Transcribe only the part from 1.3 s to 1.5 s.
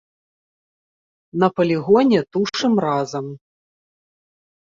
На